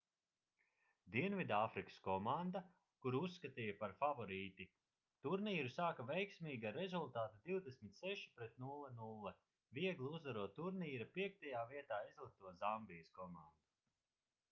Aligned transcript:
dienvidāfrikas 1.15 1.97
komanda 2.05 2.61
kuru 3.05 3.19
uzskatīja 3.25 3.73
par 3.81 3.91
favorīti 3.99 4.65
turnīru 5.25 5.71
sāka 5.75 6.05
veiksmīgi 6.07 6.69
ar 6.71 6.79
rezultātu 6.81 7.43
26:00 7.67 9.35
viegli 9.79 10.09
uzvarot 10.21 10.55
turnīra 10.61 11.07
5. 11.19 11.45
vietā 11.75 12.01
izlikto 12.11 12.55
zambijas 12.65 13.13
komandu 13.19 13.71